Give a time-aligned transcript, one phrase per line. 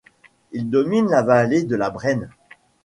[0.51, 2.31] Il domine la vallée de la Brenne.